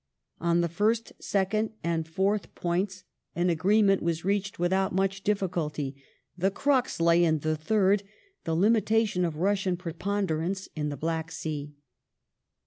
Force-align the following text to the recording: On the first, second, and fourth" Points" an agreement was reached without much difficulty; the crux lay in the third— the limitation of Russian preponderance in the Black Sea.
On 0.39 0.61
the 0.61 0.67
first, 0.67 1.13
second, 1.19 1.73
and 1.83 2.07
fourth" 2.07 2.55
Points" 2.55 3.03
an 3.35 3.51
agreement 3.51 4.01
was 4.01 4.25
reached 4.25 4.57
without 4.57 4.95
much 4.95 5.21
difficulty; 5.21 5.95
the 6.35 6.49
crux 6.49 6.99
lay 6.99 7.23
in 7.23 7.37
the 7.37 7.55
third— 7.55 8.01
the 8.45 8.55
limitation 8.55 9.23
of 9.23 9.37
Russian 9.37 9.77
preponderance 9.77 10.67
in 10.75 10.89
the 10.89 10.97
Black 10.97 11.31
Sea. 11.31 11.75